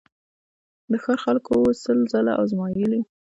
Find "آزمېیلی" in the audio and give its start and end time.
2.43-3.01